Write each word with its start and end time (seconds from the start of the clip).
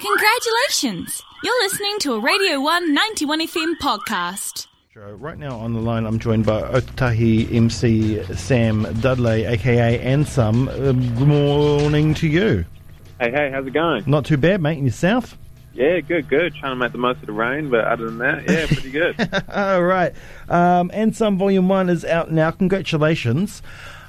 Congratulations! 0.00 1.24
You're 1.42 1.62
listening 1.64 1.96
to 2.02 2.12
a 2.14 2.20
Radio 2.20 2.60
1 2.60 2.94
91 2.94 3.40
FM 3.48 3.74
podcast. 3.78 4.68
Right 4.94 5.36
now 5.36 5.58
on 5.58 5.72
the 5.72 5.80
line, 5.80 6.06
I'm 6.06 6.20
joined 6.20 6.46
by 6.46 6.62
Otahi 6.62 7.52
MC 7.52 8.22
Sam 8.34 8.86
Dudley, 9.00 9.44
aka 9.44 9.98
Ansum. 9.98 10.66
Good 10.66 11.26
morning 11.26 12.14
to 12.14 12.28
you. 12.28 12.64
Hey, 13.20 13.32
hey, 13.32 13.50
how's 13.52 13.66
it 13.66 13.72
going? 13.72 14.04
Not 14.06 14.24
too 14.24 14.36
bad, 14.36 14.60
mate. 14.62 14.76
And 14.78 14.86
yourself? 14.86 15.36
Yeah, 15.74 16.00
good, 16.00 16.28
good. 16.28 16.54
Trying 16.54 16.72
to 16.72 16.76
make 16.76 16.92
the 16.92 16.98
most 16.98 17.20
of 17.20 17.26
the 17.26 17.32
rain, 17.32 17.70
but 17.70 17.84
other 17.84 18.06
than 18.06 18.18
that, 18.18 18.48
yeah, 18.48 18.66
pretty 18.66 18.90
good. 18.90 19.16
All 19.54 19.82
right. 19.82 20.12
Um, 20.48 21.12
some 21.12 21.38
Volume 21.38 21.68
1 21.68 21.88
is 21.88 22.04
out 22.04 22.32
now. 22.32 22.50
Congratulations. 22.50 23.62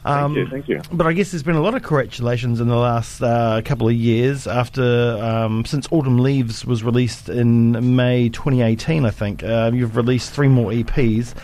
Um, 0.06 0.34
thank 0.34 0.38
you, 0.38 0.50
thank 0.50 0.68
you. 0.68 0.82
But 0.92 1.08
I 1.08 1.14
guess 1.14 1.32
there's 1.32 1.44
been 1.44 1.56
a 1.56 1.62
lot 1.62 1.76
of 1.76 1.84
congratulations 1.84 2.62
in 2.62 2.70
the 2.70 2.76
last 2.76 3.22
uh, 3.22 3.62
couple 3.64 3.88
of 3.88 3.94
years 3.94 4.48
after 4.48 5.18
um, 5.22 5.66
since 5.66 5.88
Autumn 5.92 6.20
Leaves 6.20 6.66
was 6.66 6.84
released 6.84 7.30
in 7.30 7.96
May 7.96 8.30
2018. 8.30 9.06
I 9.06 9.12
think 9.12 9.44
uh, 9.44 9.72
you've 9.74 9.96
released 9.98 10.32
three 10.32 10.48
more 10.48 10.72
EPs. 10.72 11.36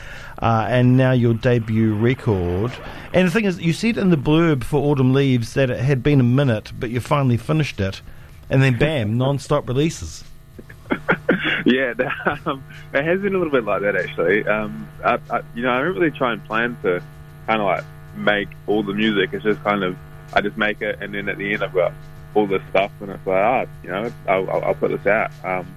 Uh, 0.41 0.65
and 0.69 0.97
now 0.97 1.13
your 1.13 1.33
debut 1.33 1.95
record. 1.95 2.71
And 3.13 3.25
the 3.25 3.31
thing 3.31 3.45
is, 3.45 3.59
you 3.61 3.71
said 3.71 3.97
in 3.97 4.09
the 4.09 4.17
blurb 4.17 4.65
for 4.65 4.91
Autumn 4.91 5.13
Leaves 5.13 5.53
that 5.53 5.69
it 5.69 5.79
had 5.79 6.03
been 6.03 6.19
a 6.19 6.25
minute, 6.25 6.73
but 6.77 6.89
you 6.89 6.99
finally 6.99 7.37
finished 7.37 7.79
it, 7.79 8.01
and 8.49 8.61
then 8.61 8.77
bam, 8.77 9.17
non-stop 9.17 9.67
releases. 9.67 10.23
yeah, 11.65 11.93
um, 12.45 12.63
it 12.93 13.03
has 13.03 13.19
been 13.21 13.35
a 13.35 13.37
little 13.37 13.51
bit 13.51 13.63
like 13.63 13.81
that 13.81 13.95
actually. 13.95 14.45
Um, 14.45 14.87
I, 15.03 15.19
I, 15.29 15.41
you 15.55 15.63
know, 15.63 15.71
I 15.71 15.81
don't 15.81 15.95
really 15.95 16.11
try 16.11 16.33
and 16.33 16.43
plan 16.45 16.77
to 16.83 17.01
kind 17.47 17.61
of 17.61 17.67
like 17.67 17.83
make 18.15 18.49
all 18.67 18.83
the 18.83 18.93
music. 18.93 19.31
It's 19.33 19.43
just 19.43 19.61
kind 19.63 19.83
of 19.83 19.97
I 20.33 20.41
just 20.41 20.57
make 20.57 20.81
it, 20.81 20.99
and 21.01 21.13
then 21.13 21.29
at 21.29 21.37
the 21.37 21.53
end 21.53 21.63
I've 21.63 21.73
got 21.73 21.93
all 22.33 22.47
this 22.47 22.61
stuff, 22.69 22.91
and 22.99 23.09
it's 23.09 23.25
like, 23.25 23.37
ah, 23.37 23.65
you 23.83 23.89
know, 23.89 24.11
I'll, 24.27 24.49
I'll, 24.49 24.65
I'll 24.65 24.75
put 24.75 24.91
this 24.91 25.05
out. 25.07 25.31
Um, 25.43 25.73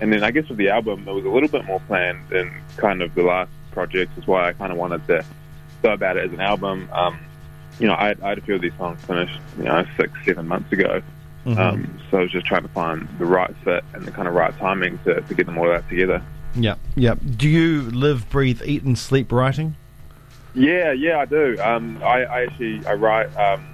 and 0.00 0.12
then 0.12 0.22
I 0.22 0.30
guess 0.30 0.48
with 0.48 0.58
the 0.58 0.68
album, 0.68 1.04
there 1.04 1.14
was 1.14 1.24
a 1.24 1.28
little 1.28 1.48
bit 1.48 1.64
more 1.64 1.80
planned 1.80 2.28
than 2.28 2.52
kind 2.76 3.02
of 3.02 3.14
the 3.14 3.22
last 3.22 3.50
projects. 3.72 4.12
That's 4.14 4.26
why 4.26 4.48
I 4.48 4.52
kind 4.52 4.70
of 4.70 4.78
wanted 4.78 5.06
to 5.06 5.24
go 5.82 5.92
about 5.92 6.18
it 6.18 6.26
as 6.26 6.32
an 6.32 6.40
album. 6.40 6.88
Um, 6.92 7.18
you 7.78 7.86
know, 7.86 7.94
I, 7.94 8.14
I 8.22 8.28
had 8.30 8.38
a 8.38 8.40
few 8.42 8.56
of 8.56 8.60
these 8.60 8.76
songs 8.76 9.00
finished, 9.04 9.38
you 9.56 9.64
know, 9.64 9.84
six, 9.96 10.12
seven 10.24 10.46
months 10.46 10.70
ago. 10.72 11.02
Mm-hmm. 11.46 11.58
Um, 11.60 12.00
so 12.10 12.18
I 12.18 12.22
was 12.22 12.32
just 12.32 12.44
trying 12.44 12.62
to 12.62 12.68
find 12.68 13.08
the 13.18 13.24
right 13.24 13.54
fit 13.62 13.84
and 13.94 14.04
the 14.04 14.10
kind 14.10 14.26
of 14.26 14.34
right 14.34 14.56
timing 14.58 14.98
to, 15.04 15.20
to 15.20 15.34
get 15.34 15.46
them 15.46 15.56
all 15.58 15.70
out 15.70 15.88
together. 15.88 16.20
Yeah, 16.56 16.74
yeah. 16.96 17.14
Do 17.14 17.48
you 17.48 17.82
live, 17.82 18.28
breathe, 18.30 18.62
eat, 18.64 18.82
and 18.82 18.98
sleep 18.98 19.30
writing? 19.30 19.76
Yeah, 20.54 20.90
yeah, 20.90 21.18
I 21.18 21.24
do. 21.26 21.56
Um, 21.60 22.02
I, 22.02 22.24
I, 22.24 22.42
actually 22.44 22.84
I 22.86 22.94
write 22.94 23.34
um, 23.36 23.64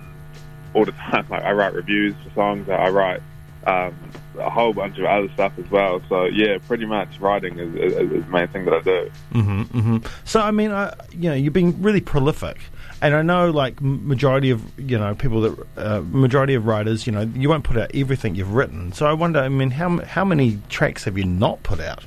all 0.74 0.84
the 0.84 0.92
time. 1.10 1.26
Like 1.30 1.44
I 1.44 1.52
write 1.52 1.72
reviews 1.72 2.14
for 2.24 2.34
songs. 2.34 2.68
I 2.68 2.90
write 2.90 3.22
um, 3.66 3.96
a 4.38 4.50
whole 4.50 4.74
bunch 4.74 4.98
of 4.98 5.04
other 5.06 5.30
stuff 5.32 5.52
as 5.58 5.70
well. 5.70 6.02
So 6.08 6.24
yeah, 6.24 6.58
pretty 6.66 6.84
much 6.84 7.20
writing 7.20 7.58
is, 7.58 7.74
is, 7.74 7.92
is 7.94 8.24
the 8.24 8.30
main 8.30 8.48
thing 8.48 8.66
that 8.66 8.74
I 8.74 8.80
do. 8.82 9.10
Mm-hmm, 9.32 9.62
mm-hmm. 9.62 9.96
So 10.24 10.40
I 10.40 10.50
mean, 10.50 10.72
I, 10.72 10.92
you 11.12 11.30
know, 11.30 11.34
you've 11.34 11.52
been 11.52 11.80
really 11.80 12.00
prolific. 12.00 12.58
And 13.02 13.16
I 13.16 13.22
know, 13.22 13.50
like 13.50 13.80
majority 13.80 14.50
of 14.50 14.62
you 14.78 14.96
know 14.96 15.14
people 15.16 15.40
that 15.40 15.66
uh, 15.76 16.02
majority 16.02 16.54
of 16.54 16.66
writers, 16.66 17.04
you 17.04 17.12
know, 17.12 17.22
you 17.22 17.48
won't 17.48 17.64
put 17.64 17.76
out 17.76 17.90
everything 17.92 18.36
you've 18.36 18.54
written. 18.54 18.92
So 18.92 19.06
I 19.06 19.12
wonder, 19.12 19.40
I 19.40 19.48
mean, 19.48 19.72
how 19.72 19.98
how 20.04 20.24
many 20.24 20.60
tracks 20.68 21.02
have 21.04 21.18
you 21.18 21.24
not 21.24 21.62
put 21.64 21.80
out? 21.80 22.04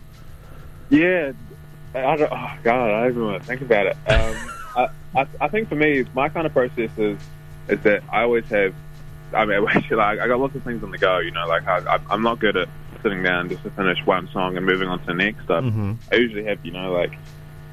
Yeah, 0.89 1.33
I 1.93 2.15
don't. 2.15 2.31
Oh 2.31 2.57
God, 2.63 2.91
I 2.91 3.01
don't 3.01 3.09
even 3.09 3.25
want 3.25 3.41
to 3.41 3.47
think 3.47 3.61
about 3.61 3.87
it. 3.87 3.97
Um, 4.07 4.51
I, 5.15 5.27
I, 5.41 5.47
think 5.49 5.69
for 5.69 5.75
me, 5.75 6.05
my 6.13 6.29
kind 6.29 6.47
of 6.47 6.53
process 6.53 6.91
is 6.97 7.19
is 7.67 7.79
that 7.81 8.01
I 8.09 8.23
always 8.23 8.45
have. 8.45 8.73
I 9.33 9.43
mean, 9.43 9.67
actually, 9.69 9.97
like, 9.97 10.19
I 10.19 10.27
got 10.27 10.39
lots 10.39 10.55
of 10.55 10.63
things 10.63 10.81
on 10.81 10.91
the 10.91 10.97
go. 10.97 11.19
You 11.19 11.31
know, 11.31 11.45
like 11.45 11.67
I, 11.67 11.99
I'm 12.09 12.21
not 12.21 12.39
good 12.39 12.55
at 12.55 12.69
sitting 13.03 13.21
down 13.21 13.49
just 13.49 13.63
to 13.63 13.69
finish 13.71 14.03
one 14.05 14.29
song 14.29 14.57
and 14.57 14.65
moving 14.65 14.87
on 14.87 14.99
to 14.99 15.05
the 15.05 15.13
next 15.13 15.43
stuff. 15.43 15.63
Mm-hmm. 15.63 15.93
I 16.11 16.15
usually 16.15 16.45
have, 16.45 16.65
you 16.65 16.71
know, 16.71 16.91
like 16.91 17.13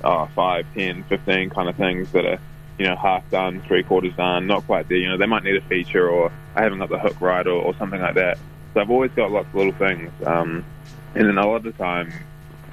oh, 0.04 0.28
five, 0.34 0.66
ten, 0.74 1.04
fifteen 1.04 1.50
kind 1.50 1.68
of 1.68 1.76
things 1.76 2.10
that 2.12 2.26
are, 2.26 2.40
you 2.82 2.88
know, 2.88 2.96
half 2.96 3.30
done, 3.30 3.62
three 3.62 3.84
quarters 3.84 4.12
done, 4.16 4.48
not 4.48 4.66
quite 4.66 4.88
there. 4.88 4.98
You 4.98 5.10
know, 5.10 5.16
they 5.16 5.26
might 5.26 5.44
need 5.44 5.54
a 5.54 5.60
feature 5.68 6.08
or 6.08 6.32
I 6.56 6.62
haven't 6.62 6.80
got 6.80 6.88
the 6.88 6.98
hook 6.98 7.20
right 7.20 7.46
or, 7.46 7.62
or 7.62 7.76
something 7.76 8.00
like 8.00 8.16
that. 8.16 8.38
So 8.74 8.80
I've 8.80 8.90
always 8.90 9.12
got 9.12 9.30
lots 9.30 9.46
of 9.50 9.54
little 9.54 9.72
things. 9.74 10.10
Um, 10.26 10.64
and 11.14 11.28
then 11.28 11.38
a 11.38 11.46
lot 11.46 11.56
of 11.56 11.62
the 11.62 11.72
time, 11.72 12.12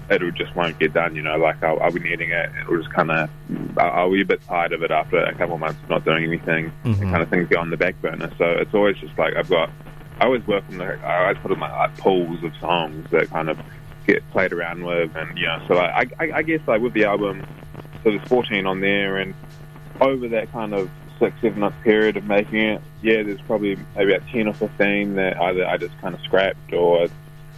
it 0.09 0.33
just 0.33 0.55
won't 0.55 0.79
get 0.79 0.93
done. 0.93 1.15
You 1.15 1.21
know, 1.21 1.37
like 1.37 1.61
I'll, 1.61 1.79
I'll 1.79 1.91
be 1.91 1.99
needing 1.99 2.31
it. 2.31 2.49
It'll 2.59 2.81
just 2.81 2.91
kind 2.91 3.11
of, 3.11 3.29
I'll, 3.77 4.11
be 4.11 4.21
a 4.21 4.25
bit 4.25 4.41
tired 4.47 4.73
of 4.73 4.81
it 4.81 4.89
after 4.89 5.23
a 5.23 5.35
couple 5.35 5.53
of 5.53 5.59
months 5.59 5.79
of 5.83 5.89
not 5.91 6.05
doing 6.05 6.23
anything. 6.23 6.71
Mm-hmm. 6.83 7.03
And 7.03 7.11
kind 7.11 7.21
of 7.21 7.29
things 7.29 7.47
go 7.47 7.59
on 7.59 7.69
the 7.69 7.77
back 7.77 8.01
burner. 8.01 8.31
So 8.39 8.45
it's 8.45 8.73
always 8.73 8.97
just 8.97 9.15
like 9.15 9.35
I've 9.35 9.49
got. 9.49 9.69
I 10.19 10.25
always 10.25 10.45
work 10.47 10.63
on 10.69 10.79
the. 10.79 10.85
I 11.05 11.25
always 11.25 11.37
put 11.37 11.51
in 11.51 11.59
my 11.59 11.71
like 11.71 11.95
pools 11.99 12.43
of 12.43 12.51
songs 12.59 13.07
that 13.11 13.29
kind 13.29 13.47
of 13.47 13.59
get 14.07 14.27
played 14.31 14.53
around 14.53 14.83
with, 14.83 15.15
and 15.15 15.37
you 15.37 15.45
know. 15.45 15.63
So 15.67 15.75
like, 15.75 16.11
I, 16.19 16.31
I 16.37 16.41
guess 16.41 16.61
like 16.67 16.81
with 16.81 16.93
the 16.93 17.03
album, 17.03 17.45
so 18.03 18.09
there's 18.09 18.27
14 18.27 18.65
on 18.65 18.81
there, 18.81 19.17
and 19.17 19.35
over 20.01 20.27
that 20.29 20.51
kind 20.51 20.73
of 20.73 20.89
six, 21.19 21.35
seven 21.41 21.59
month 21.59 21.75
period 21.83 22.17
of 22.17 22.25
making 22.25 22.59
it, 22.59 22.81
yeah, 23.01 23.23
there's 23.23 23.41
probably 23.41 23.77
maybe 23.95 24.13
about 24.13 24.27
10 24.29 24.47
or 24.47 24.53
15 24.53 25.15
that 25.15 25.39
either 25.41 25.65
I 25.65 25.77
just 25.77 25.99
kind 25.99 26.15
of 26.15 26.21
scrapped 26.21 26.73
or 26.73 27.07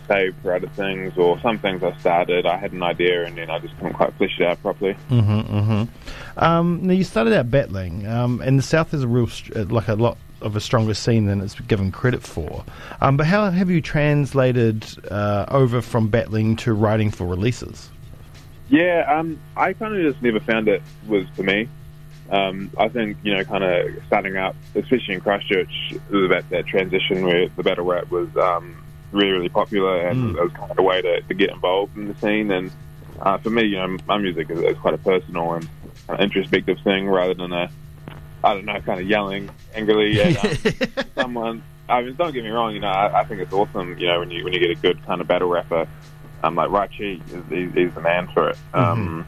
saved 0.08 0.36
for 0.42 0.54
other 0.54 0.68
things, 0.68 1.18
or 1.18 1.40
some 1.40 1.60
things 1.60 1.84
I 1.84 1.96
started. 2.00 2.46
I 2.46 2.58
had 2.58 2.74
an 2.74 2.84
idea, 2.84 3.26
and 3.26 3.38
then 3.38 3.50
I 3.50 3.60
just 3.60 3.76
couldn't 3.78 3.94
quite 3.94 4.14
flesh 4.16 4.38
it 4.40 4.46
out 4.46 4.62
properly. 4.62 4.96
Mm-hmm, 5.10 5.56
mm-hmm. 5.56 6.44
Um, 6.44 6.86
now 6.88 6.94
you 6.94 7.04
started 7.04 7.34
out 7.34 7.50
battling, 7.50 8.08
um, 8.08 8.42
and 8.42 8.58
the 8.58 8.64
South 8.64 8.94
is 8.94 9.04
a 9.04 9.08
real 9.08 9.30
uh, 9.56 9.66
like 9.66 9.88
a 9.88 9.96
lot 9.96 10.18
of 10.42 10.56
a 10.56 10.60
stronger 10.60 10.94
scene 10.94 11.26
than 11.26 11.40
it's 11.40 11.60
given 11.62 11.92
credit 11.92 12.24
for. 12.24 12.66
Um, 13.00 13.16
but 13.16 13.28
how 13.28 13.50
have 13.50 13.70
you 13.70 13.82
translated 13.82 14.86
uh, 15.10 15.46
over 15.50 15.82
from 15.82 16.10
battling 16.10 16.56
to 16.58 16.74
writing 16.74 17.12
for 17.12 17.26
releases? 17.28 17.90
Yeah, 18.70 19.06
um, 19.08 19.40
I 19.56 19.74
kind 19.74 19.96
of 19.96 20.02
just 20.02 20.24
never 20.24 20.40
found 20.40 20.68
it 20.68 20.82
was 21.08 21.26
for 21.36 21.44
me. 21.44 21.68
Um, 22.32 22.72
I 22.78 22.88
think 22.88 23.18
you 23.24 23.36
know, 23.36 23.44
kind 23.44 23.64
of 23.64 23.92
starting 24.08 24.38
up, 24.38 24.56
especially 24.74 25.16
in 25.16 25.22
Christchurch, 25.22 25.94
about 26.10 26.50
that 26.50 26.66
transition 26.66 27.26
where 27.26 27.50
the 27.50 27.64
battle 27.64 27.86
rap 27.86 28.10
was 28.10 28.36
um, 28.38 28.82
really, 29.12 29.32
really 29.32 29.50
popular, 29.50 30.08
and 30.08 30.36
mm. 30.36 30.38
it 30.38 30.44
was 30.44 30.54
kind 30.54 30.72
of 30.72 30.80
a 30.80 30.82
way 30.82 31.02
to, 31.02 31.22
to 31.22 31.34
get 31.34 31.50
involved 31.50 31.98
in 31.98 32.08
the 32.08 32.16
scene. 32.16 32.50
And 32.52 32.72
uh, 33.20 33.38
for 33.38 33.50
me, 33.50 33.64
you 33.64 33.76
know, 33.78 33.98
my 34.08 34.18
music 34.18 34.50
is, 34.50 34.60
is 34.60 34.78
quite 34.78 34.94
a 34.94 34.98
personal 34.98 35.54
and 35.54 35.70
uh, 36.10 36.16
introspective 36.20 36.80
thing 36.84 37.08
rather 37.08 37.34
than 37.34 37.52
a, 37.52 37.70
I 38.44 38.54
don't 38.54 38.66
know, 38.66 38.80
kind 38.82 39.02
of 39.02 39.08
yelling 39.08 39.50
angrily 39.76 40.22
at 40.22 40.66
um, 40.66 41.06
someone. 41.16 41.64
I 41.90 42.02
mean, 42.02 42.16
don't 42.16 42.34
get 42.34 42.44
me 42.44 42.50
wrong, 42.50 42.74
you 42.74 42.80
know, 42.80 42.88
I, 42.88 43.22
I 43.22 43.24
think 43.26 43.42
it's 43.42 43.52
awesome, 43.52 43.98
you 43.98 44.08
know, 44.08 44.20
when 44.20 44.32
you 44.32 44.46
when 44.46 44.54
you 44.54 44.60
get 44.60 44.72
a 44.72 44.76
good 44.76 45.06
kind 45.06 45.20
of 45.20 45.28
battle 45.28 45.50
rapper, 45.50 45.86
um, 46.44 46.56
like 46.56 46.70
Rachi, 46.70 47.22
he's, 47.50 47.74
he's 47.74 47.94
the 47.94 48.02
man 48.02 48.28
for 48.30 48.50
it. 48.50 48.58
Mm-hmm. 48.74 49.22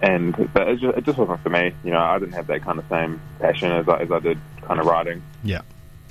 And 0.00 0.32
but 0.52 0.68
it 0.68 0.80
just, 0.80 0.98
it 0.98 1.04
just 1.04 1.18
wasn't 1.18 1.42
for 1.42 1.50
me. 1.50 1.72
You 1.84 1.90
know, 1.90 2.00
I 2.00 2.18
didn't 2.18 2.34
have 2.34 2.46
that 2.46 2.62
kind 2.62 2.78
of 2.78 2.84
same 2.88 3.20
passion 3.40 3.72
as 3.72 3.88
I, 3.88 3.98
as 3.98 4.10
I 4.10 4.20
did 4.20 4.38
kind 4.62 4.80
of 4.80 4.86
writing. 4.86 5.22
Yeah. 5.44 5.62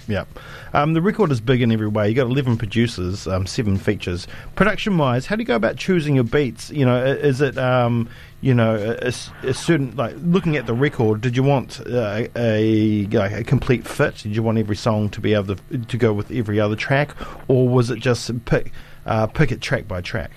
Yeah. 0.07 0.25
Um, 0.73 0.93
the 0.93 1.01
record 1.01 1.31
is 1.31 1.41
big 1.41 1.61
in 1.61 1.71
every 1.71 1.87
way. 1.87 2.09
You 2.09 2.15
got 2.15 2.27
11 2.27 2.57
producers, 2.57 3.27
um, 3.27 3.45
seven 3.45 3.77
features. 3.77 4.27
Production 4.55 4.97
wise, 4.97 5.25
how 5.25 5.35
do 5.35 5.41
you 5.41 5.45
go 5.45 5.55
about 5.55 5.77
choosing 5.77 6.15
your 6.15 6.23
beats? 6.23 6.69
You 6.71 6.85
know, 6.85 7.03
is 7.05 7.41
it, 7.41 7.57
um, 7.57 8.09
you 8.41 8.53
know, 8.53 8.75
a, 8.75 9.07
a, 9.47 9.53
certain, 9.53 9.95
like, 9.95 10.15
looking 10.21 10.57
at 10.57 10.65
the 10.65 10.73
record, 10.73 11.21
did 11.21 11.37
you 11.37 11.43
want 11.43 11.79
uh, 11.87 12.27
a, 12.35 13.05
like, 13.07 13.31
a 13.31 13.43
complete 13.43 13.87
fit? 13.87 14.17
Did 14.17 14.35
you 14.35 14.43
want 14.43 14.57
every 14.57 14.75
song 14.75 15.09
to 15.09 15.21
be 15.21 15.33
able 15.33 15.55
to, 15.55 15.77
to 15.77 15.97
go 15.97 16.13
with 16.13 16.31
every 16.31 16.59
other 16.59 16.75
track? 16.75 17.15
Or 17.47 17.67
was 17.67 17.89
it 17.89 17.99
just 17.99 18.45
pick, 18.45 18.71
uh, 19.05 19.27
pick 19.27 19.51
it 19.51 19.61
track 19.61 19.87
by 19.87 20.01
track? 20.01 20.31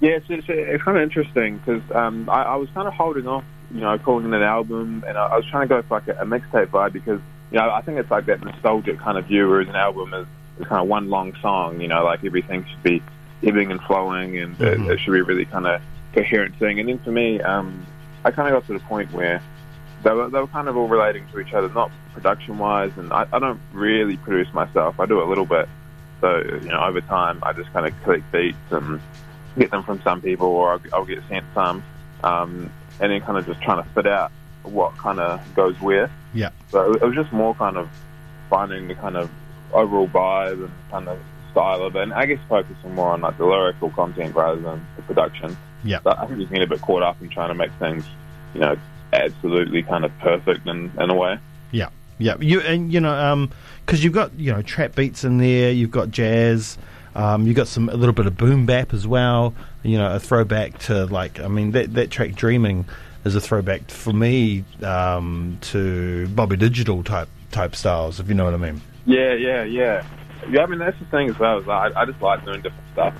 Yeah, 0.00 0.10
it's, 0.10 0.26
it's, 0.28 0.46
it's 0.48 0.82
kind 0.82 0.98
of 0.98 1.02
interesting 1.02 1.58
because 1.58 1.82
um, 1.94 2.28
I, 2.28 2.42
I 2.42 2.56
was 2.56 2.68
kind 2.70 2.86
of 2.86 2.94
holding 2.94 3.26
off, 3.26 3.44
you 3.70 3.80
know, 3.80 3.96
calling 3.98 4.26
it 4.26 4.34
an 4.34 4.42
album, 4.42 5.04
and 5.06 5.16
I, 5.16 5.26
I 5.26 5.36
was 5.36 5.46
trying 5.46 5.66
to 5.66 5.74
go 5.74 5.82
for 5.82 5.94
like 5.94 6.08
a, 6.08 6.20
a 6.20 6.24
mixtape 6.24 6.66
vibe 6.66 6.92
because 6.92 7.20
you 7.50 7.58
know, 7.58 7.70
I 7.70 7.80
think 7.80 7.98
it's 7.98 8.10
like 8.10 8.26
that 8.26 8.44
nostalgic 8.44 8.98
kind 8.98 9.18
of 9.18 9.26
view, 9.26 9.48
whereas 9.48 9.68
an 9.68 9.76
album 9.76 10.12
is, 10.14 10.26
is 10.58 10.66
kind 10.66 10.82
of 10.82 10.88
one 10.88 11.08
long 11.08 11.34
song. 11.40 11.80
You 11.80 11.88
know, 11.88 12.04
like 12.04 12.24
everything 12.24 12.66
should 12.68 12.82
be 12.82 13.02
ebbing 13.42 13.70
and 13.70 13.80
flowing, 13.82 14.36
and 14.38 14.58
mm-hmm. 14.58 14.84
it, 14.84 14.92
it, 14.92 15.00
should 15.00 15.12
be 15.12 15.22
really 15.22 15.44
kind 15.44 15.66
of 15.66 15.80
coherent 16.12 16.56
thing. 16.56 16.80
And 16.80 16.88
then 16.88 16.98
for 16.98 17.12
me, 17.12 17.40
um, 17.40 17.86
I 18.24 18.30
kind 18.30 18.52
of 18.52 18.60
got 18.60 18.66
to 18.66 18.72
the 18.78 18.84
point 18.84 19.12
where 19.12 19.40
they 20.02 20.10
were, 20.10 20.28
they 20.28 20.40
were 20.40 20.48
kind 20.48 20.68
of 20.68 20.76
all 20.76 20.88
relating 20.88 21.26
to 21.32 21.40
each 21.40 21.54
other, 21.54 21.68
not 21.68 21.90
production 22.12 22.58
wise. 22.58 22.92
And 22.96 23.12
I, 23.12 23.26
I 23.32 23.38
don't 23.38 23.60
really 23.72 24.16
produce 24.16 24.52
myself. 24.52 24.98
I 24.98 25.06
do 25.06 25.22
a 25.22 25.28
little 25.28 25.46
bit. 25.46 25.68
So 26.20 26.38
you 26.38 26.68
know, 26.68 26.80
over 26.80 27.00
time, 27.02 27.38
I 27.42 27.52
just 27.52 27.72
kind 27.72 27.86
of 27.86 28.02
collect 28.02 28.30
beats 28.32 28.56
and 28.70 29.00
get 29.58 29.70
them 29.70 29.82
from 29.82 30.00
some 30.02 30.22
people, 30.22 30.48
or 30.48 30.72
I'll, 30.72 30.80
I'll 30.92 31.04
get 31.04 31.22
sent 31.28 31.44
some, 31.54 31.82
um, 32.22 32.70
and 33.00 33.12
then 33.12 33.20
kind 33.20 33.38
of 33.38 33.46
just 33.46 33.60
trying 33.62 33.82
to 33.82 33.88
fit 33.90 34.06
out 34.06 34.32
what 34.62 34.96
kind 34.96 35.20
of 35.20 35.40
goes 35.54 35.80
where. 35.80 36.10
Yeah. 36.34 36.50
So 36.70 36.94
it 36.94 37.02
was 37.02 37.14
just 37.14 37.32
more 37.32 37.54
kind 37.54 37.76
of 37.76 37.88
finding 38.50 38.88
the 38.88 38.94
kind 38.94 39.16
of 39.16 39.30
overall 39.72 40.08
vibe 40.08 40.64
and 40.64 40.72
kind 40.90 41.08
of 41.08 41.18
style 41.50 41.82
of 41.82 41.96
it, 41.96 42.02
and 42.02 42.12
I 42.12 42.26
guess 42.26 42.40
focusing 42.48 42.94
more 42.94 43.10
on 43.10 43.20
like 43.20 43.38
the 43.38 43.46
lyrical 43.46 43.90
content 43.90 44.34
rather 44.34 44.60
than 44.60 44.86
the 44.96 45.02
production. 45.02 45.56
Yeah. 45.84 46.00
But 46.02 46.18
I 46.18 46.26
think 46.26 46.40
you 46.40 46.46
can 46.46 46.56
get 46.56 46.62
a 46.62 46.66
bit 46.66 46.80
caught 46.80 47.02
up 47.02 47.20
in 47.22 47.28
trying 47.28 47.48
to 47.48 47.54
make 47.54 47.72
things, 47.78 48.04
you 48.54 48.60
know, 48.60 48.76
absolutely 49.12 49.82
kind 49.82 50.04
of 50.04 50.16
perfect 50.18 50.66
in, 50.66 50.90
in 50.98 51.10
a 51.10 51.14
way. 51.14 51.38
Yeah. 51.70 51.90
Yeah, 52.18 52.36
you 52.40 52.60
and 52.62 52.90
you 52.90 53.00
know, 53.00 53.48
because 53.84 54.02
you've 54.02 54.14
got 54.14 54.32
you 54.38 54.50
know 54.50 54.62
trap 54.62 54.94
beats 54.94 55.22
in 55.22 55.36
there, 55.36 55.70
you've 55.70 55.90
got 55.90 56.10
jazz, 56.10 56.78
um, 57.16 57.46
you've 57.46 57.56
got 57.56 57.66
some 57.66 57.88
a 57.88 57.94
little 57.94 58.12
bit 58.12 58.26
of 58.26 58.36
boom 58.36 58.66
bap 58.66 58.92
as 58.94 59.06
well. 59.06 59.54
You 59.82 59.98
know, 59.98 60.14
a 60.14 60.20
throwback 60.20 60.78
to 60.80 61.06
like, 61.06 61.40
I 61.40 61.48
mean, 61.48 61.72
that 61.72 61.94
that 61.94 62.10
track 62.10 62.34
"Dreaming" 62.34 62.84
is 63.24 63.34
a 63.34 63.40
throwback 63.40 63.90
for 63.90 64.12
me 64.12 64.64
um, 64.82 65.58
to 65.62 66.28
Bobby 66.28 66.56
Digital 66.56 67.02
type 67.02 67.28
type 67.50 67.74
styles, 67.74 68.20
if 68.20 68.28
you 68.28 68.34
know 68.34 68.44
what 68.44 68.54
I 68.54 68.58
mean. 68.58 68.80
Yeah, 69.06 69.32
yeah, 69.34 69.64
yeah. 69.64 70.04
Yeah, 70.50 70.62
I 70.62 70.66
mean 70.66 70.78
that's 70.78 70.98
the 70.98 71.06
thing 71.06 71.28
as 71.30 71.38
well. 71.38 71.58
Is 71.58 71.66
I, 71.68 71.90
I 71.96 72.04
just 72.04 72.20
like 72.20 72.44
doing 72.44 72.60
different 72.62 72.84
stuff, 72.92 73.14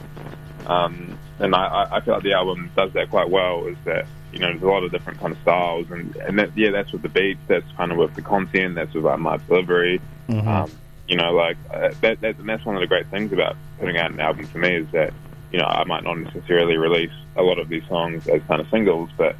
um, 0.66 1.18
and 1.38 1.54
I, 1.54 1.88
I- 1.90 2.00
feel 2.02 2.14
like 2.14 2.22
the 2.22 2.34
album 2.34 2.70
does 2.76 2.92
that 2.92 3.10
quite 3.10 3.30
well. 3.30 3.66
Is 3.66 3.76
that 3.84 4.06
you 4.32 4.38
know 4.38 4.48
there's 4.48 4.62
a 4.62 4.66
lot 4.66 4.84
of 4.84 4.92
different 4.92 5.18
kind 5.18 5.32
of 5.32 5.40
styles, 5.40 5.90
and 5.90 6.14
and 6.16 6.38
that, 6.38 6.56
yeah, 6.56 6.70
that's 6.70 6.92
with 6.92 7.02
the 7.02 7.08
beats, 7.08 7.40
that's 7.48 7.66
kind 7.76 7.90
of 7.90 7.98
with 7.98 8.14
the 8.14 8.22
content, 8.22 8.74
that's 8.74 8.92
with 8.94 9.04
like, 9.04 9.18
my 9.18 9.38
delivery. 9.38 10.00
Um, 10.28 10.70
you 11.08 11.16
know, 11.16 11.32
like 11.32 11.56
uh, 11.72 11.90
that, 12.00 12.20
that, 12.20 12.38
and 12.38 12.48
that's 12.48 12.64
one 12.64 12.74
of 12.76 12.80
the 12.80 12.86
great 12.86 13.06
things 13.08 13.32
about 13.32 13.56
putting 13.78 13.96
out 13.96 14.10
an 14.10 14.20
album 14.20 14.46
for 14.46 14.58
me 14.58 14.76
is 14.76 14.86
that 14.92 15.12
you 15.52 15.58
know 15.58 15.66
I 15.66 15.84
might 15.84 16.04
not 16.04 16.18
necessarily 16.18 16.76
release 16.76 17.12
a 17.36 17.42
lot 17.42 17.58
of 17.58 17.68
these 17.68 17.86
songs 17.86 18.26
as 18.28 18.42
kind 18.42 18.60
of 18.60 18.68
singles, 18.68 19.10
but 19.16 19.36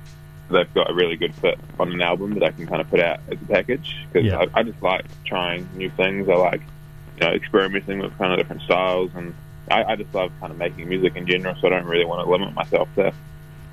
they've 0.50 0.72
got 0.74 0.90
a 0.90 0.94
really 0.94 1.16
good 1.16 1.34
fit 1.34 1.58
on 1.80 1.92
an 1.92 2.00
album 2.00 2.34
that 2.34 2.44
I 2.44 2.50
can 2.52 2.66
kind 2.66 2.80
of 2.80 2.88
put 2.88 3.00
out 3.00 3.20
as 3.28 3.38
a 3.40 3.44
package 3.46 3.96
because 4.12 4.26
Yeah. 4.26 4.44
I, 4.54 4.60
I 4.60 4.62
just 4.62 4.80
like 4.82 5.04
trying 5.24 5.68
new 5.74 5.90
things. 5.90 6.28
I 6.28 6.34
like 6.34 6.60
you 7.20 7.26
know 7.26 7.32
experimenting 7.32 7.98
with 7.98 8.16
kind 8.18 8.32
of 8.32 8.38
different 8.38 8.62
styles, 8.62 9.10
and 9.14 9.34
I, 9.70 9.84
I 9.84 9.96
just 9.96 10.14
love 10.14 10.30
kind 10.40 10.52
of 10.52 10.58
making 10.58 10.88
music 10.88 11.16
in 11.16 11.26
general. 11.26 11.56
So 11.60 11.66
I 11.66 11.70
don't 11.70 11.86
really 11.86 12.04
want 12.04 12.24
to 12.24 12.30
limit 12.30 12.54
myself 12.54 12.88
to 12.96 13.12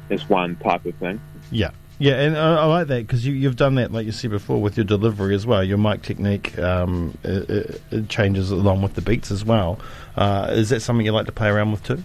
just 0.10 0.30
one 0.30 0.56
type 0.58 0.86
of 0.86 0.96
thing. 0.96 1.22
Yeah. 1.52 1.72
Yeah, 2.04 2.20
and 2.20 2.38
I, 2.38 2.56
I 2.56 2.66
like 2.66 2.88
that 2.88 3.08
because 3.08 3.26
you, 3.26 3.32
you've 3.32 3.56
done 3.56 3.76
that, 3.76 3.94
like 3.94 4.06
you 4.06 4.12
said 4.12 4.30
before, 4.30 4.62
with 4.62 4.76
your 4.76 4.84
delivery 4.84 5.34
as 5.34 5.48
well. 5.48 5.64
Your 5.64 5.78
mic 5.78 6.02
technique 6.02 6.60
um, 6.60 7.18
it, 7.24 7.82
it, 7.92 8.10
changes 8.10 8.52
along 8.52 8.82
with 8.82 8.96
the 8.96 9.02
beats 9.02 9.32
as 9.32 9.46
well. 9.46 9.80
Uh, 10.18 10.50
is 10.52 10.68
that 10.68 10.82
something 10.82 11.06
you 11.06 11.14
like 11.14 11.28
to 11.28 11.32
play 11.32 11.48
around 11.48 11.72
with 11.72 11.82
too? 11.82 12.04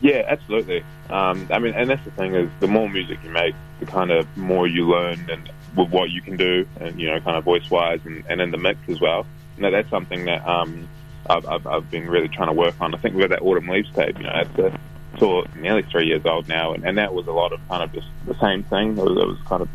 Yeah, 0.00 0.24
absolutely. 0.26 0.82
Um, 1.08 1.46
I 1.52 1.60
mean, 1.60 1.72
and 1.74 1.88
that's 1.88 2.04
the 2.04 2.10
thing 2.10 2.34
is, 2.34 2.50
the 2.58 2.66
more 2.66 2.88
music 2.88 3.20
you 3.22 3.30
make, 3.30 3.54
the 3.78 3.86
kind 3.86 4.10
of 4.10 4.26
more 4.36 4.66
you 4.66 4.88
learn 4.88 5.30
and 5.30 5.48
with 5.76 5.90
what 5.90 6.10
you 6.10 6.20
can 6.20 6.36
do, 6.36 6.66
and 6.80 7.00
you 7.00 7.06
know, 7.06 7.20
kind 7.20 7.36
of 7.36 7.44
voice 7.44 7.70
wise, 7.70 8.00
and, 8.06 8.24
and 8.28 8.40
in 8.40 8.50
the 8.50 8.58
mix 8.58 8.80
as 8.88 9.00
well. 9.00 9.24
That, 9.58 9.70
that's 9.70 9.88
something 9.88 10.24
that 10.24 10.44
um, 10.48 10.88
I've, 11.30 11.46
I've, 11.46 11.64
I've 11.64 11.88
been 11.92 12.08
really 12.08 12.26
trying 12.26 12.48
to 12.48 12.54
work 12.54 12.74
on. 12.80 12.92
I 12.92 12.98
think 12.98 13.14
with 13.14 13.30
that 13.30 13.42
Autumn 13.42 13.68
Leaves 13.68 13.92
tape, 13.92 14.18
you 14.18 14.24
know, 14.24 14.32
it's 14.58 14.76
tour 15.18 15.46
nearly 15.56 15.82
three 15.82 16.06
years 16.06 16.24
old 16.24 16.48
now, 16.48 16.72
and, 16.72 16.84
and 16.84 16.98
that 16.98 17.14
was 17.14 17.26
a 17.26 17.32
lot 17.32 17.52
of 17.52 17.60
kind 17.68 17.82
of 17.82 17.92
just 17.92 18.06
the 18.26 18.38
same 18.40 18.62
thing. 18.64 18.96
It 18.96 19.04
was, 19.04 19.18
it 19.18 19.26
was 19.26 19.38
kind 19.46 19.62
of 19.62 19.68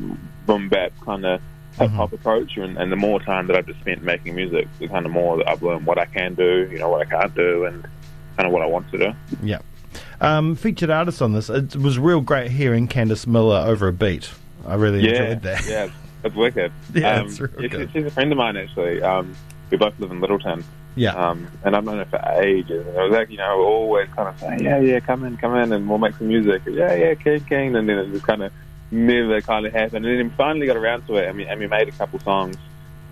boom 0.45 0.69
bap 0.69 0.91
kind 1.03 1.25
of 1.25 1.41
hip 1.77 1.91
hop 1.91 2.13
approach, 2.13 2.57
and, 2.57 2.77
and 2.77 2.91
the 2.91 2.95
more 2.95 3.19
time 3.19 3.47
that 3.47 3.55
I've 3.55 3.65
just 3.65 3.79
spent 3.79 4.03
making 4.03 4.35
music, 4.35 4.67
the 4.79 4.87
kind 4.87 5.05
of 5.05 5.11
more 5.11 5.37
that 5.37 5.47
I've 5.47 5.63
learned 5.63 5.85
what 5.85 5.97
I 5.97 6.05
can 6.05 6.33
do, 6.35 6.67
you 6.71 6.79
know, 6.79 6.89
what 6.89 7.05
I 7.05 7.09
can't 7.09 7.33
do, 7.35 7.65
and 7.65 7.83
kind 8.37 8.47
of 8.47 8.51
what 8.51 8.61
I 8.61 8.65
want 8.65 8.89
to 8.91 8.97
do. 8.97 9.13
Yeah. 9.41 9.59
Um, 10.21 10.55
featured 10.55 10.89
artist 10.89 11.21
on 11.21 11.33
this. 11.33 11.49
It 11.49 11.75
was 11.75 11.99
real 11.99 12.21
great 12.21 12.51
hearing 12.51 12.87
Candice 12.87 13.27
Miller 13.27 13.57
over 13.57 13.87
a 13.87 13.93
beat. 13.93 14.31
I 14.65 14.75
really 14.75 15.01
yeah, 15.01 15.23
enjoyed 15.23 15.41
that. 15.43 15.65
Yeah, 15.65 15.89
it's 16.23 16.35
wicked. 16.35 16.71
Yeah, 16.93 17.19
um, 17.19 17.27
it's 17.27 17.39
real 17.39 17.61
yeah, 17.61 17.67
good. 17.67 17.91
she's 17.91 18.05
a 18.05 18.11
friend 18.11 18.31
of 18.31 18.37
mine 18.37 18.55
actually. 18.55 19.01
Um, 19.01 19.35
we 19.69 19.77
both 19.77 19.99
live 19.99 20.11
in 20.11 20.19
Lyttelton. 20.19 20.63
Yeah. 20.95 21.13
Um, 21.13 21.47
and 21.63 21.75
I've 21.75 21.83
known 21.83 21.97
her 21.97 22.05
for 22.05 22.21
ages. 22.41 22.85
And 22.87 22.97
I 22.97 23.03
was 23.03 23.11
like, 23.11 23.29
you 23.29 23.37
know, 23.37 23.59
always 23.61 24.09
kind 24.09 24.29
of 24.29 24.39
saying, 24.39 24.63
yeah, 24.63 24.79
yeah, 24.79 24.99
come 24.99 25.23
in, 25.23 25.37
come 25.37 25.55
in, 25.55 25.71
and 25.71 25.89
we'll 25.89 25.97
make 25.97 26.15
some 26.15 26.27
music. 26.27 26.61
Yeah, 26.67 26.93
yeah, 26.93 27.13
keen, 27.15 27.39
keen. 27.45 27.75
And 27.75 27.89
then 27.89 27.97
it 27.97 28.11
just 28.11 28.25
kind 28.25 28.43
of 28.43 28.53
never 28.91 29.41
kind 29.41 29.65
of 29.65 29.73
happened. 29.73 30.05
And 30.05 30.19
then 30.19 30.27
we 30.27 30.35
finally 30.35 30.67
got 30.67 30.77
around 30.77 31.07
to 31.07 31.15
it, 31.15 31.27
and 31.27 31.37
we, 31.37 31.45
and 31.45 31.59
we 31.59 31.67
made 31.67 31.87
a 31.87 31.91
couple 31.91 32.19
songs. 32.19 32.57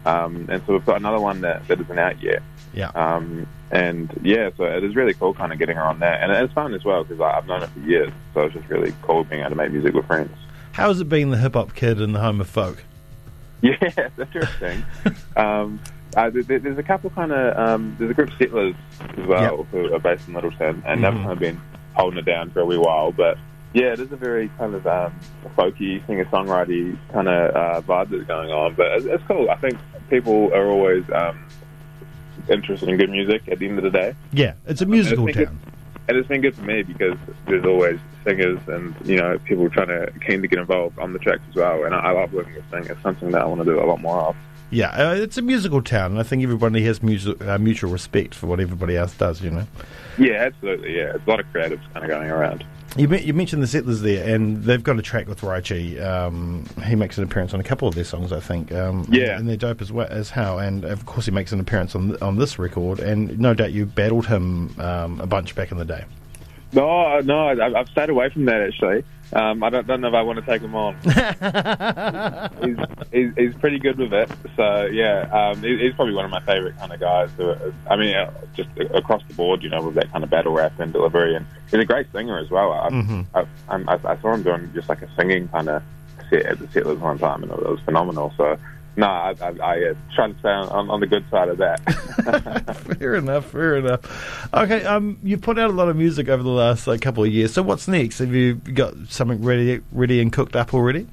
Um, 0.06 0.48
and 0.50 0.62
so 0.66 0.74
we've 0.74 0.86
got 0.86 0.98
another 0.98 1.20
one 1.20 1.42
that, 1.42 1.68
that 1.68 1.80
isn't 1.80 2.00
out 2.00 2.22
yet. 2.22 2.42
Yeah. 2.74 2.90
Um, 2.90 3.48
and 3.72 4.12
yeah, 4.22 4.50
so 4.58 4.64
it 4.66 4.84
is 4.84 4.96
really 4.96 5.14
cool 5.14 5.34
kind 5.34 5.52
of 5.52 5.60
getting 5.60 5.78
her 5.78 5.84
on 5.84 6.00
that. 6.00 6.22
And 6.22 6.32
it's 6.32 6.54
fun 6.54 6.74
as 6.74 6.84
well 6.84 7.04
because 7.04 7.22
I've 7.22 7.48
known 7.48 7.62
her 7.62 7.68
for 7.68 7.80
years. 7.80 8.12
So 8.34 8.42
it's 8.42 8.54
just 8.54 8.68
really 8.70 8.94
cool 9.02 9.24
being 9.24 9.42
able 9.42 9.52
to 9.52 9.56
make 9.56 9.72
music 9.72 9.94
with 9.94 10.06
friends. 10.06 10.36
How 10.74 10.88
has 10.88 11.00
it 11.02 11.10
being 11.10 11.32
the 11.32 11.38
hip 11.38 11.54
hop 11.54 11.76
kid 11.76 12.00
in 12.00 12.14
the 12.14 12.20
home 12.20 12.42
of 12.42 12.50
folk? 12.50 12.84
Yeah, 13.64 13.76
it's 13.80 14.18
interesting. 14.18 14.84
um, 15.36 15.80
uh, 16.16 16.30
there, 16.30 16.44
there- 16.44 16.60
there's 16.60 16.78
a 16.78 16.84
couple 16.84 17.10
kind 17.12 17.32
of 17.32 17.58
um, 17.58 17.96
there's 18.00 18.12
a 18.12 18.14
group 18.14 18.30
of 18.32 18.38
settlers 18.38 18.76
as 19.18 19.26
well 19.28 19.64
who 19.72 19.94
are 19.94 20.00
based 20.00 20.28
in 20.28 20.34
Lyttelton, 20.34 20.82
and 20.86 21.04
they've 21.04 21.12
Mhm. 21.14 21.22
kind 21.22 21.32
of 21.32 21.40
been 21.40 21.62
holding 21.94 22.20
it 22.20 22.26
down 22.26 22.50
for 22.52 22.60
a 22.62 22.66
wee 22.66 22.78
while. 22.78 23.12
But 23.12 23.38
yeah, 23.74 23.94
it 23.94 24.00
is 24.00 24.12
a 24.12 24.18
very 24.18 24.50
kind 24.58 24.74
of 24.76 24.86
um, 24.88 25.14
folky 25.58 26.06
singer 26.08 26.26
songwriter 26.26 26.98
kind 27.14 27.28
of 27.30 27.56
uh, 27.56 27.82
vibe 27.82 28.10
that's 28.10 28.24
going 28.24 28.50
on. 28.52 28.74
But 28.76 28.92
it's, 28.94 29.06
it's 29.06 29.24
cool. 29.28 29.50
I 29.50 29.56
think 29.56 29.78
people 30.10 30.54
are 30.54 30.68
always 30.68 31.04
um, 31.12 31.40
interested 32.50 32.90
in 32.90 32.98
good 32.98 33.10
music 33.10 33.44
at 33.50 33.60
the 33.60 33.68
end 33.68 33.78
of 33.78 33.84
the 33.84 33.90
day. 33.92 34.16
Yeah, 34.34 34.54
it's 34.68 34.82
a 34.82 34.86
musical 34.86 35.26
think 35.26 35.38
town. 35.38 35.60
And 36.08 36.18
it's 36.18 36.28
been 36.28 36.42
good 36.42 36.56
for 36.56 36.64
me 36.64 36.82
because 36.84 37.18
there's 37.48 37.64
always 37.64 38.00
singers 38.26 38.60
and 38.68 38.94
you 39.06 39.16
know 39.18 39.38
people 39.46 39.70
trying 39.70 39.88
to 39.88 40.12
keen 40.26 40.42
to 40.42 40.48
get 40.48 40.60
involved 40.60 41.00
on 41.00 41.14
the 41.14 41.20
tracks 41.20 41.42
as 41.50 41.56
well. 41.56 41.86
And 41.86 41.96
I, 41.96 42.00
I 42.00 42.12
love 42.12 42.34
working 42.34 42.54
with 42.56 42.70
singers. 42.70 42.98
Something 43.02 43.32
that 43.32 43.42
I 43.42 43.46
want 43.46 43.62
to 43.62 43.66
do 43.66 43.80
a 43.80 43.86
lot 43.86 44.02
more 44.02 44.20
of. 44.20 44.36
Yeah, 44.72 44.90
uh, 45.10 45.14
it's 45.16 45.38
a 45.38 45.42
musical 45.42 45.82
town, 45.82 46.12
and 46.12 46.20
I 46.20 46.24
think 46.24 46.44
everybody 46.44 46.82
has 46.86 47.04
music, 47.04 47.42
uh, 47.44 47.58
mutual 47.58 47.92
respect 47.92 48.34
for 48.34 48.48
what 48.48 48.60
everybody 48.62 48.96
else 48.96 49.14
does. 49.16 49.42
You 49.42 49.52
know, 49.52 49.68
Yeah, 50.18 50.34
absolutely. 50.46 50.96
Yeah, 50.96 51.08
there's 51.12 51.22
a 51.28 51.30
lot 51.30 51.40
of 51.42 51.46
creatives 51.48 51.82
kind 51.94 52.06
of 52.06 52.10
going 52.10 52.30
around. 52.30 52.64
you, 52.96 53.10
me- 53.10 53.22
you 53.22 53.34
mentioned 53.34 53.62
the 53.62 53.68
Settlers 53.68 54.00
there, 54.02 54.34
and 54.34 54.64
they've 54.64 54.82
got 54.84 54.98
a 54.98 55.02
track 55.02 55.28
with 55.28 55.42
Raichi. 55.42 56.02
Um, 56.02 56.66
he 56.86 56.96
makes 56.96 57.18
an 57.18 57.26
appearance 57.26 57.54
on 57.54 57.60
a 57.60 57.64
couple 57.64 57.88
of 57.90 57.96
their 57.96 58.06
songs, 58.06 58.32
I 58.32 58.40
think. 58.40 58.72
Um, 58.72 59.06
Yeah. 59.10 59.38
and 59.38 59.48
they're 59.48 59.58
dope 59.58 59.82
as 59.82 59.92
well 59.92 60.08
as 60.10 60.30
how. 60.30 60.58
And 60.58 60.86
of 60.86 61.06
course, 61.06 61.26
he 61.26 61.32
makes 61.32 61.52
an 61.52 61.60
appearance 61.60 61.94
on 61.94 62.10
th- 62.10 62.22
on 62.22 62.38
this 62.38 62.58
record, 62.58 63.00
and 63.02 63.38
no 63.40 63.54
doubt 63.54 63.74
you 63.74 63.86
battled 63.86 64.28
him 64.28 64.74
um, 64.80 65.20
a 65.20 65.28
bunch 65.28 65.54
back 65.54 65.72
in 65.74 65.80
the 65.80 65.86
day. 65.86 66.06
No, 66.74 67.20
no, 67.20 67.50
I've 67.76 67.90
stayed 67.90 68.10
away 68.10 68.30
from 68.30 68.46
that 68.46 68.62
actually. 68.62 69.04
Um, 69.34 69.64
I 69.64 69.70
don't, 69.70 69.88
don't 69.88 70.02
know 70.02 70.10
if 70.10 70.14
I 70.14 70.22
want 70.24 70.40
to 70.40 70.46
take 70.46 70.62
him 70.62 70.76
on. 70.76 70.96
he's, 72.64 72.78
he's 73.12 73.34
he's 73.38 73.56
pretty 73.62 73.80
good 73.80 73.98
with 73.98 74.14
it. 74.14 74.30
So 74.56 74.86
yeah, 74.86 75.22
um, 75.32 75.62
he, 75.64 75.78
he's 75.78 75.94
probably 75.94 76.14
one 76.14 76.26
of 76.26 76.32
my 76.32 76.42
favorite 76.42 76.78
kind 76.78 76.92
of 76.92 77.00
guys. 77.00 77.30
Who, 77.38 77.54
I 77.90 77.96
mean, 77.96 78.16
uh, 78.16 78.32
just 78.56 78.70
across 78.94 79.24
the 79.28 79.34
board, 79.34 79.64
you 79.64 79.70
know, 79.70 79.82
with 79.84 79.96
that 79.96 80.12
kind 80.12 80.24
of 80.24 80.30
battle 80.30 80.54
rap 80.54 80.80
and 80.80 80.92
delivery, 80.92 81.36
and 81.36 81.46
he's 81.70 81.80
a 81.80 81.86
great 81.86 82.12
singer 82.12 82.38
as 82.40 82.50
well. 82.50 82.74
I, 82.74 82.90
Mhm. 82.90 83.26
I, 83.34 83.46
I, 83.70 84.00
I 84.14 84.18
saw 84.22 84.34
him 84.34 84.44
doing 84.44 84.70
just 84.74 84.90
like 84.90 85.02
a 85.02 85.10
singing 85.16 85.48
kind 85.48 85.70
of 85.70 85.82
set 86.30 86.46
at 86.46 86.60
the 86.60 86.68
Settlers 86.70 87.00
one 87.00 87.18
time, 87.18 87.44
and 87.44 87.52
it 87.52 87.60
was 87.70 87.80
phenomenal. 87.82 88.34
So. 88.38 88.58
No, 88.98 89.08
I, 89.08 89.36
I, 89.42 89.48
I 89.62 89.90
uh, 89.90 89.94
try 90.14 90.28
to 90.28 90.40
stay 90.40 90.50
on, 90.50 90.90
on, 90.90 91.00
the 91.00 91.08
good 91.08 91.24
side 91.32 91.48
of 91.48 91.58
that. 91.60 91.80
fair 93.00 93.16
enough, 93.16 93.46
fair 93.46 93.78
enough. 93.78 94.54
Okay, 94.54 94.84
um, 94.84 95.18
you've 95.24 95.42
put 95.42 95.58
out 95.58 95.70
a 95.70 95.74
lot 95.74 95.88
of 95.88 95.96
music 95.96 96.28
over 96.28 96.44
the 96.44 96.50
last 96.50 96.88
like, 96.88 97.02
couple 97.02 97.24
of 97.24 97.32
years. 97.32 97.54
So 97.54 97.64
what's 97.64 97.88
next? 97.88 98.20
Have 98.20 98.34
you 98.34 98.56
got 98.56 98.94
something 99.08 99.44
ready, 99.44 99.80
ready 99.94 100.22
and 100.22 100.32
cooked 100.32 100.58
up 100.58 100.74
already? 100.74 101.08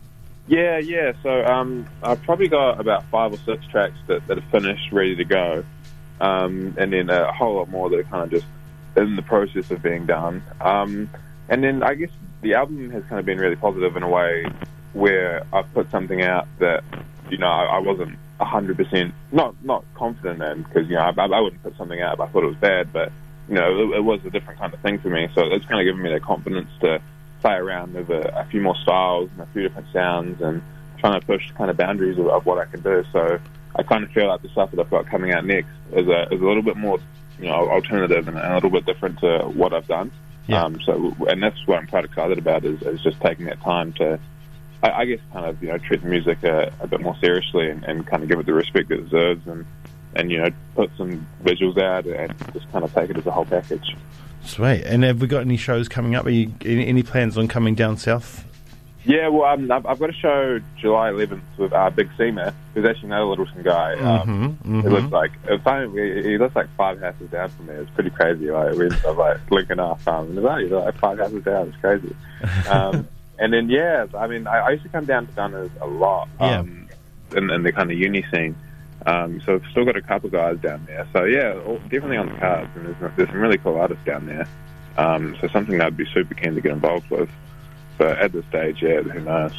Yeah, 0.48 0.78
yeah. 0.78 1.12
So 1.22 1.44
um, 1.44 1.86
I've 2.02 2.20
probably 2.22 2.48
got 2.48 2.80
about 2.80 3.04
five 3.10 3.32
or 3.32 3.38
six 3.38 3.64
tracks 3.66 3.98
that, 4.08 4.26
that 4.26 4.38
are 4.38 4.50
finished, 4.50 4.90
ready 4.90 5.14
to 5.14 5.24
go, 5.24 5.64
um, 6.20 6.74
and 6.78 6.92
then 6.92 7.10
a 7.10 7.32
whole 7.32 7.56
lot 7.56 7.68
more 7.68 7.88
that 7.90 7.98
are 7.98 8.04
kind 8.04 8.24
of 8.24 8.30
just 8.30 8.46
in 8.96 9.14
the 9.14 9.22
process 9.22 9.70
of 9.70 9.82
being 9.82 10.04
done. 10.04 10.42
Um, 10.60 11.08
and 11.48 11.62
then 11.62 11.82
I 11.84 11.94
guess 11.94 12.10
the 12.40 12.54
album 12.54 12.90
has 12.90 13.04
kind 13.04 13.20
of 13.20 13.26
been 13.26 13.38
really 13.38 13.56
positive 13.56 13.96
in 13.96 14.02
a 14.02 14.08
way 14.08 14.46
where 14.94 15.44
I've 15.52 15.72
put 15.74 15.90
something 15.90 16.22
out 16.22 16.48
that 16.58 16.82
you 17.30 17.38
know 17.38 17.48
I, 17.48 17.76
I 17.76 17.78
wasn't 17.78 18.18
hundred 18.40 18.76
percent 18.76 19.14
not 19.32 19.54
not 19.64 19.84
confident 19.94 20.42
in 20.42 20.62
because 20.62 20.88
you 20.88 20.94
know 20.94 21.02
I, 21.02 21.10
I 21.10 21.40
wouldn't 21.40 21.62
put 21.62 21.76
something 21.76 22.00
out 22.00 22.14
if 22.14 22.20
I 22.20 22.26
thought 22.28 22.44
it 22.44 22.48
was 22.48 22.56
bad, 22.56 22.92
but 22.92 23.12
you 23.48 23.54
know 23.54 23.92
it, 23.92 23.96
it 23.98 24.04
was 24.04 24.24
a 24.24 24.30
different 24.30 24.60
kind 24.60 24.72
of 24.72 24.80
thing 24.80 24.98
for 24.98 25.08
me. 25.08 25.28
So 25.34 25.42
it's 25.42 25.64
kind 25.66 25.80
of 25.80 25.84
given 25.84 26.02
me 26.02 26.12
the 26.12 26.20
confidence 26.20 26.70
to 26.80 27.00
play 27.40 27.54
around 27.54 27.94
with 27.94 28.10
a, 28.10 28.40
a 28.40 28.44
few 28.46 28.60
more 28.60 28.76
styles 28.76 29.30
and 29.32 29.42
a 29.42 29.46
few 29.46 29.62
different 29.62 29.88
sounds 29.92 30.40
and 30.40 30.62
trying 30.98 31.20
to 31.20 31.26
push 31.26 31.50
kind 31.52 31.70
of 31.70 31.76
boundaries 31.76 32.18
of, 32.18 32.26
of 32.26 32.46
what 32.46 32.58
I 32.58 32.64
can 32.64 32.80
do. 32.80 33.04
So 33.12 33.38
I 33.76 33.82
kind 33.82 34.04
of 34.04 34.10
feel 34.10 34.28
like 34.28 34.42
the 34.42 34.48
stuff 34.48 34.70
that 34.72 34.80
I've 34.80 34.90
got 34.90 35.06
coming 35.06 35.32
out 35.32 35.44
next 35.44 35.68
is 35.92 36.06
a 36.08 36.32
is 36.32 36.40
a 36.40 36.44
little 36.44 36.62
bit 36.62 36.76
more 36.76 36.98
you 37.38 37.46
know 37.46 37.68
alternative 37.70 38.28
and 38.28 38.38
a 38.38 38.54
little 38.54 38.70
bit 38.70 38.86
different 38.86 39.20
to 39.20 39.40
what 39.54 39.72
I've 39.72 39.86
done. 39.86 40.10
Yeah. 40.46 40.64
Um, 40.64 40.80
so 40.80 41.14
and 41.28 41.42
that's 41.42 41.66
what 41.66 41.78
I'm 41.78 41.86
quite 41.86 42.04
excited 42.04 42.38
about 42.38 42.64
is, 42.64 42.80
is 42.82 43.02
just 43.02 43.20
taking 43.20 43.46
that 43.46 43.60
time 43.60 43.92
to. 43.94 44.18
I, 44.82 44.90
I 44.90 45.04
guess 45.04 45.20
kind 45.32 45.46
of 45.46 45.62
you 45.62 45.68
know 45.68 45.78
treat 45.78 46.02
the 46.02 46.08
music 46.08 46.42
a, 46.44 46.72
a 46.80 46.86
bit 46.86 47.00
more 47.00 47.16
seriously 47.20 47.68
and, 47.70 47.84
and 47.84 48.06
kind 48.06 48.22
of 48.22 48.28
give 48.28 48.38
it 48.38 48.46
the 48.46 48.54
respect 48.54 48.90
it 48.90 49.02
deserves 49.04 49.46
and 49.46 49.64
and 50.14 50.30
you 50.30 50.38
know 50.38 50.50
put 50.74 50.90
some 50.96 51.26
visuals 51.42 51.78
out 51.80 52.06
and 52.06 52.34
just 52.52 52.70
kind 52.72 52.84
of 52.84 52.92
take 52.94 53.10
it 53.10 53.16
as 53.16 53.26
a 53.26 53.30
whole 53.30 53.44
package. 53.44 53.96
Sweet. 54.44 54.82
And 54.84 55.02
have 55.04 55.20
we 55.20 55.26
got 55.26 55.40
any 55.42 55.56
shows 55.58 55.88
coming 55.88 56.14
up? 56.14 56.24
Are 56.26 56.30
you 56.30 56.52
any, 56.64 56.86
any 56.86 57.02
plans 57.02 57.36
on 57.36 57.48
coming 57.48 57.74
down 57.74 57.96
south? 57.98 58.44
Yeah, 59.04 59.28
well, 59.28 59.44
um, 59.44 59.70
I've, 59.70 59.86
I've 59.86 59.98
got 59.98 60.10
a 60.10 60.14
show 60.14 60.60
July 60.78 61.10
11th 61.10 61.40
with 61.56 61.72
uh, 61.72 61.88
Big 61.88 62.10
Seamer, 62.18 62.52
who's 62.74 62.84
actually 62.84 63.06
another 63.08 63.24
Lyttelton 63.36 63.62
guy. 63.64 63.94
Um, 63.94 64.58
Mhm, 64.64 64.82
He 64.82 64.88
mhm. 64.88 64.90
looks 64.90 65.12
like 65.12 65.62
funny, 65.62 66.22
he, 66.22 66.36
looks 66.36 66.54
like 66.56 66.66
five 66.76 67.00
houses 67.00 67.30
down 67.30 67.48
from 67.50 67.66
me. 67.66 67.74
It's 67.74 67.90
pretty 67.92 68.10
crazy. 68.10 68.50
Like 68.50 68.74
we 68.74 68.84
ended 68.86 69.04
up 69.06 69.16
like 69.16 69.50
linking 69.50 69.78
up, 69.80 70.06
um, 70.06 70.26
and 70.36 70.38
it's 70.38 70.70
like, 70.72 70.84
like 70.84 70.98
five 70.98 71.18
houses 71.18 71.42
down. 71.44 71.68
It's 71.68 71.76
crazy. 71.78 72.14
Um, 72.68 73.08
and 73.38 73.52
then 73.52 73.68
yeah, 73.68 74.06
I 74.16 74.26
mean, 74.26 74.46
I, 74.46 74.58
I 74.58 74.70
used 74.70 74.82
to 74.84 74.88
come 74.88 75.04
down 75.04 75.26
to 75.26 75.32
Gunners 75.32 75.70
a 75.80 75.86
lot, 75.86 76.28
um, 76.60 76.88
in, 77.36 77.50
in 77.50 77.62
the 77.62 77.72
kind 77.72 77.90
of 77.90 77.98
uni 77.98 78.24
scene. 78.32 78.56
Um, 79.06 79.40
so 79.46 79.54
I've 79.54 79.64
still 79.70 79.84
got 79.84 79.96
a 79.96 80.02
couple 80.02 80.28
guys 80.28 80.58
down 80.58 80.84
there. 80.86 81.06
So 81.12 81.24
yeah, 81.24 81.58
all, 81.66 81.78
definitely 81.78 82.16
on 82.16 82.32
the 82.32 82.38
cards, 82.38 82.70
and 82.74 82.86
there's, 82.86 83.16
there's 83.16 83.28
some 83.28 83.38
really 83.40 83.58
cool 83.58 83.80
artists 83.80 84.04
down 84.04 84.26
there. 84.26 84.48
Um, 84.96 85.36
so 85.40 85.46
something 85.48 85.80
I'd 85.80 85.96
be 85.96 86.06
super 86.12 86.34
keen 86.34 86.54
to 86.54 86.60
get 86.60 86.72
involved 86.72 87.08
with. 87.10 87.30
But 87.98 88.16
at 88.18 88.32
this 88.32 88.44
stage, 88.46 88.80
yeah, 88.80 89.02
who 89.02 89.20
knows? 89.20 89.52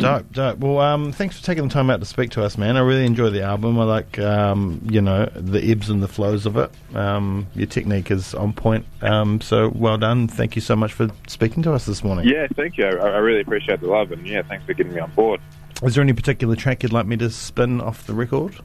Dope, 0.00 0.32
dope. 0.32 0.58
Well, 0.58 0.78
um, 0.78 1.12
thanks 1.12 1.38
for 1.38 1.44
taking 1.44 1.64
the 1.68 1.70
time 1.72 1.90
out 1.90 2.00
to 2.00 2.06
speak 2.06 2.30
to 2.30 2.42
us, 2.42 2.56
man. 2.56 2.78
I 2.78 2.80
really 2.80 3.04
enjoy 3.04 3.28
the 3.28 3.42
album. 3.42 3.78
I 3.78 3.84
like, 3.84 4.18
um, 4.18 4.80
you 4.88 5.02
know, 5.02 5.26
the 5.34 5.60
ebbs 5.70 5.90
and 5.90 6.02
the 6.02 6.08
flows 6.08 6.46
of 6.46 6.56
it. 6.56 6.70
Um, 6.94 7.46
your 7.54 7.66
technique 7.66 8.10
is 8.10 8.34
on 8.34 8.54
point. 8.54 8.86
Um, 9.02 9.40
so 9.42 9.68
well 9.74 9.98
done. 9.98 10.28
Thank 10.28 10.56
you 10.56 10.62
so 10.62 10.74
much 10.76 10.94
for 10.94 11.10
speaking 11.26 11.62
to 11.64 11.74
us 11.74 11.84
this 11.84 12.02
morning. 12.02 12.26
Yeah, 12.26 12.46
thank 12.56 12.78
you. 12.78 12.86
I, 12.86 12.90
I 12.90 13.18
really 13.18 13.40
appreciate 13.40 13.80
the 13.80 13.88
love, 13.88 14.12
and 14.12 14.26
yeah, 14.26 14.42
thanks 14.42 14.64
for 14.64 14.72
getting 14.72 14.94
me 14.94 15.00
on 15.00 15.10
board. 15.12 15.40
Is 15.82 15.94
there 15.94 16.02
any 16.02 16.14
particular 16.14 16.56
track 16.56 16.82
you'd 16.82 16.92
like 16.92 17.06
me 17.06 17.16
to 17.18 17.28
spin 17.28 17.80
off 17.80 18.06
the 18.06 18.14
record? 18.14 18.56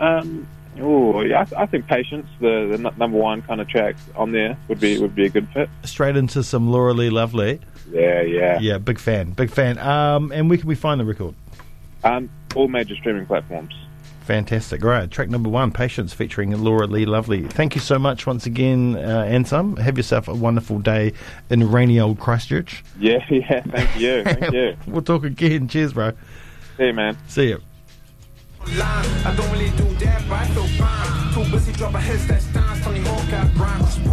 Um, 0.00 0.46
oh, 0.80 1.20
yeah, 1.22 1.40
I, 1.40 1.44
th- 1.44 1.58
I 1.60 1.66
think 1.66 1.86
Patience, 1.86 2.26
the, 2.40 2.76
the 2.76 2.88
n- 2.88 2.94
number 2.98 3.16
one 3.18 3.42
kind 3.42 3.60
of 3.60 3.68
track 3.68 3.96
on 4.16 4.32
there, 4.32 4.56
would 4.68 4.78
be 4.80 4.98
would 4.98 5.14
be 5.14 5.26
a 5.26 5.28
good 5.30 5.48
fit. 5.50 5.68
Straight 5.84 6.16
into 6.16 6.42
some 6.42 6.70
Laura 6.70 6.92
Lee 6.92 7.08
Lovely. 7.10 7.60
Yeah, 7.92 8.22
yeah. 8.22 8.58
Yeah, 8.60 8.78
big 8.78 8.98
fan, 8.98 9.32
big 9.32 9.50
fan. 9.50 9.78
Um, 9.78 10.32
and 10.32 10.48
where 10.48 10.58
can 10.58 10.68
we 10.68 10.74
find 10.74 11.00
the 11.00 11.04
record? 11.04 11.34
Um, 12.04 12.30
all 12.54 12.68
major 12.68 12.94
streaming 12.96 13.26
platforms. 13.26 13.74
Fantastic. 14.28 14.84
Right, 14.84 15.10
track 15.10 15.30
number 15.30 15.48
one, 15.48 15.72
Patience, 15.72 16.12
featuring 16.12 16.50
Laura 16.62 16.86
Lee 16.86 17.06
Lovely. 17.06 17.44
Thank 17.44 17.74
you 17.74 17.80
so 17.80 17.98
much 17.98 18.26
once 18.26 18.44
again, 18.44 18.94
uh, 18.96 19.24
Ansem. 19.24 19.78
Have 19.78 19.96
yourself 19.96 20.28
a 20.28 20.34
wonderful 20.34 20.80
day 20.80 21.14
in 21.48 21.70
rainy 21.70 21.98
old 21.98 22.20
Christchurch. 22.20 22.84
Yeah, 22.98 23.24
yeah. 23.30 23.62
Thank 23.62 23.98
you. 23.98 24.24
Thank 24.24 24.52
you. 24.52 24.76
we'll 24.86 25.00
talk 25.00 25.24
again. 25.24 25.66
Cheers, 25.66 25.94
bro. 25.94 26.12
See 26.76 26.86
you, 26.88 26.92
man. 26.92 27.16
See 27.26 27.48
you. 27.48 27.62
I 28.60 29.34
don't 29.34 29.50
really 29.50 29.70
do 29.70 29.84
that, 30.04 30.22
but 30.28 30.40
I 30.40 30.46
feel 30.48 30.66
fine. 30.76 31.32
Too 31.32 31.50
busy 31.50 31.72
dropping 31.72 32.02
hits 32.02 32.26
that 32.26 32.42
stands. 32.42 32.84
Tony 32.84 33.00
Hawk 33.00 33.30
got 33.30 33.56
rhymes. 33.56 34.07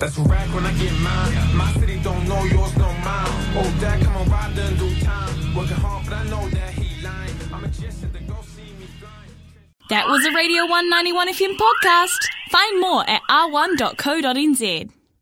That's 0.00 0.16
a 0.16 0.22
rack 0.22 0.54
when 0.54 0.64
I 0.64 0.72
get 0.74 0.92
mine. 1.00 1.56
My 1.56 1.72
city 1.72 2.00
don't 2.02 2.28
know 2.28 2.44
yours, 2.44 2.76
no 2.76 2.86
mine. 2.86 3.26
Oh, 3.58 3.76
dad, 3.80 4.00
come 4.00 4.16
on, 4.16 4.28
ride 4.30 4.56
in 4.56 4.76
due 4.76 4.94
time. 5.00 5.54
Working 5.56 5.76
hard, 5.76 6.04
but 6.04 6.14
I 6.14 6.24
know 6.24 6.48
that 6.50 6.70
he 6.70 7.02
lying. 7.04 7.34
I'm 7.52 7.64
a 7.64 7.68
just 7.68 8.00
to 8.00 8.06
go 8.06 8.36
see 8.42 8.72
me 8.78 8.86
flying. 9.00 9.32
That 9.90 10.06
was 10.06 10.24
a 10.24 10.32
Radio 10.32 10.62
191 10.66 11.32
FM 11.34 11.56
podcast. 11.56 12.28
Find 12.50 12.80
more 12.80 13.10
at 13.10 13.22
r1.co.nz. 13.28 14.97